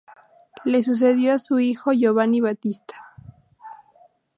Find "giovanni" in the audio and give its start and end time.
1.93-2.41